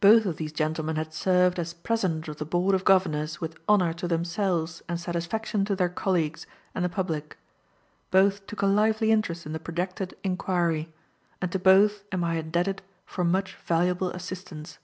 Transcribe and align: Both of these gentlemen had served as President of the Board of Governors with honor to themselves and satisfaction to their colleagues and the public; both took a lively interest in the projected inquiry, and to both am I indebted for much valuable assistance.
Both 0.00 0.24
of 0.24 0.38
these 0.38 0.50
gentlemen 0.50 0.96
had 0.96 1.12
served 1.12 1.58
as 1.58 1.74
President 1.74 2.26
of 2.26 2.38
the 2.38 2.46
Board 2.46 2.74
of 2.74 2.86
Governors 2.86 3.38
with 3.38 3.58
honor 3.68 3.92
to 3.92 4.08
themselves 4.08 4.82
and 4.88 4.98
satisfaction 4.98 5.66
to 5.66 5.76
their 5.76 5.90
colleagues 5.90 6.46
and 6.74 6.82
the 6.82 6.88
public; 6.88 7.36
both 8.10 8.46
took 8.46 8.62
a 8.62 8.66
lively 8.66 9.12
interest 9.12 9.44
in 9.44 9.52
the 9.52 9.60
projected 9.60 10.16
inquiry, 10.24 10.90
and 11.42 11.52
to 11.52 11.58
both 11.58 12.02
am 12.10 12.24
I 12.24 12.36
indebted 12.38 12.80
for 13.04 13.24
much 13.24 13.54
valuable 13.56 14.08
assistance. 14.12 14.78